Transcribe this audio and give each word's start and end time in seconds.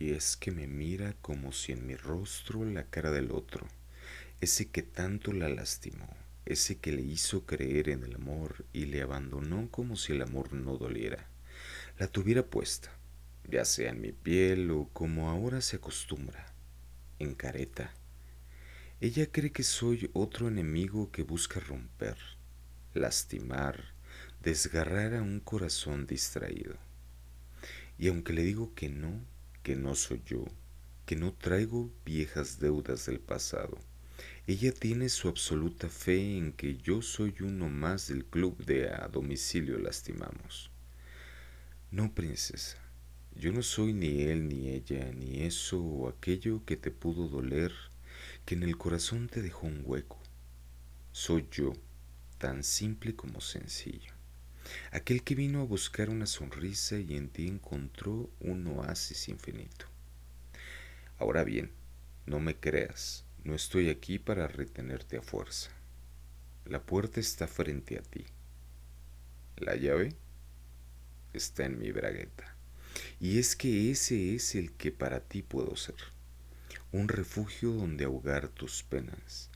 y 0.00 0.12
es 0.12 0.38
que 0.38 0.50
me 0.50 0.66
mira 0.66 1.14
como 1.20 1.52
si 1.52 1.72
en 1.72 1.86
mi 1.86 1.94
rostro 1.94 2.64
la 2.64 2.84
cara 2.84 3.10
del 3.10 3.30
otro, 3.30 3.68
ese 4.40 4.70
que 4.70 4.82
tanto 4.82 5.34
la 5.34 5.50
lastimó, 5.50 6.08
ese 6.46 6.78
que 6.78 6.90
le 6.90 7.02
hizo 7.02 7.44
creer 7.44 7.90
en 7.90 8.02
el 8.04 8.14
amor 8.14 8.64
y 8.72 8.86
le 8.86 9.02
abandonó 9.02 9.70
como 9.70 9.96
si 9.96 10.12
el 10.12 10.22
amor 10.22 10.54
no 10.54 10.78
doliera, 10.78 11.28
la 11.98 12.08
tuviera 12.08 12.46
puesta, 12.46 12.90
ya 13.46 13.66
sea 13.66 13.90
en 13.90 14.00
mi 14.00 14.12
piel 14.12 14.70
o 14.70 14.88
como 14.94 15.28
ahora 15.28 15.60
se 15.60 15.76
acostumbra, 15.76 16.46
en 17.18 17.34
careta. 17.34 17.92
Ella 19.02 19.30
cree 19.30 19.52
que 19.52 19.64
soy 19.64 20.08
otro 20.14 20.48
enemigo 20.48 21.12
que 21.12 21.24
busca 21.24 21.60
romper, 21.60 22.16
lastimar, 22.94 23.92
desgarrar 24.42 25.12
a 25.12 25.20
un 25.22 25.40
corazón 25.40 26.06
distraído. 26.06 26.76
Y 27.98 28.08
aunque 28.08 28.32
le 28.32 28.44
digo 28.44 28.74
que 28.74 28.88
no, 28.88 29.20
que 29.62 29.76
no 29.76 29.94
soy 29.94 30.22
yo, 30.24 30.44
que 31.06 31.16
no 31.16 31.32
traigo 31.32 31.90
viejas 32.04 32.60
deudas 32.60 33.06
del 33.06 33.20
pasado, 33.20 33.78
ella 34.46 34.72
tiene 34.72 35.08
su 35.08 35.28
absoluta 35.28 35.88
fe 35.88 36.36
en 36.38 36.52
que 36.52 36.76
yo 36.76 37.02
soy 37.02 37.34
uno 37.40 37.68
más 37.68 38.08
del 38.08 38.24
club 38.24 38.56
de 38.64 38.88
a 38.88 39.08
domicilio 39.08 39.78
lastimamos. 39.78 40.70
No, 41.90 42.14
princesa, 42.14 42.78
yo 43.34 43.52
no 43.52 43.62
soy 43.62 43.92
ni 43.92 44.22
él 44.22 44.48
ni 44.48 44.68
ella, 44.70 45.12
ni 45.12 45.42
eso 45.42 45.80
o 45.80 46.08
aquello 46.08 46.64
que 46.64 46.76
te 46.76 46.90
pudo 46.90 47.28
doler, 47.28 47.72
que 48.44 48.54
en 48.54 48.62
el 48.62 48.76
corazón 48.76 49.28
te 49.28 49.42
dejó 49.42 49.66
un 49.66 49.82
hueco. 49.84 50.18
Soy 51.12 51.46
yo, 51.50 51.72
tan 52.38 52.64
simple 52.64 53.14
como 53.14 53.40
sencillo. 53.40 54.19
Aquel 54.92 55.22
que 55.22 55.34
vino 55.34 55.60
a 55.60 55.64
buscar 55.64 56.10
una 56.10 56.26
sonrisa 56.26 56.98
y 56.98 57.16
en 57.16 57.28
ti 57.28 57.48
encontró 57.48 58.30
un 58.40 58.66
oasis 58.66 59.28
infinito. 59.28 59.86
Ahora 61.18 61.44
bien, 61.44 61.72
no 62.26 62.40
me 62.40 62.56
creas, 62.56 63.24
no 63.44 63.54
estoy 63.54 63.90
aquí 63.90 64.18
para 64.18 64.48
retenerte 64.48 65.16
a 65.16 65.22
fuerza. 65.22 65.70
La 66.64 66.82
puerta 66.82 67.20
está 67.20 67.46
frente 67.46 67.98
a 67.98 68.02
ti. 68.02 68.26
La 69.56 69.76
llave 69.76 70.14
está 71.32 71.64
en 71.64 71.78
mi 71.78 71.90
bragueta. 71.92 72.56
Y 73.18 73.38
es 73.38 73.56
que 73.56 73.90
ese 73.90 74.34
es 74.34 74.54
el 74.54 74.72
que 74.72 74.92
para 74.92 75.20
ti 75.20 75.42
puedo 75.42 75.76
ser. 75.76 75.96
Un 76.92 77.08
refugio 77.08 77.72
donde 77.72 78.04
ahogar 78.04 78.48
tus 78.48 78.82
penas, 78.82 79.50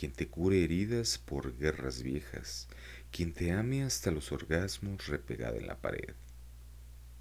quien 0.00 0.12
te 0.12 0.28
cure 0.28 0.64
heridas 0.64 1.18
por 1.18 1.58
guerras 1.58 2.02
viejas, 2.02 2.68
quien 3.12 3.34
te 3.34 3.52
ame 3.52 3.82
hasta 3.82 4.10
los 4.10 4.32
orgasmos 4.32 5.08
repegada 5.08 5.58
en 5.58 5.66
la 5.66 5.78
pared. 5.78 6.14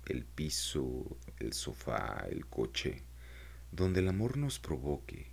El 0.06 0.24
piso, 0.24 1.18
el 1.40 1.52
sofá, 1.52 2.26
el 2.32 2.46
coche, 2.46 3.04
donde 3.74 4.00
el 4.00 4.08
amor 4.08 4.38
nos 4.38 4.60
provoque, 4.60 5.28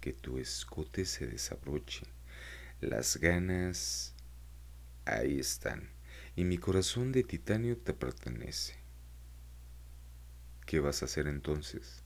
que 0.00 0.12
tu 0.12 0.38
escote 0.38 1.04
se 1.04 1.28
desabroche. 1.28 2.04
Las 2.80 3.18
ganas 3.18 4.12
ahí 5.04 5.38
están, 5.38 5.90
y 6.34 6.42
mi 6.42 6.58
corazón 6.58 7.12
de 7.12 7.22
titanio 7.22 7.76
te 7.76 7.92
pertenece. 7.92 8.74
¿Qué 10.66 10.80
vas 10.80 11.02
a 11.02 11.04
hacer 11.04 11.28
entonces? 11.28 12.02